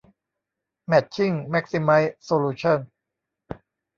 [0.87, 2.79] แม็ทชิ่ง แม็กซิไมซ์ โซลูชั่น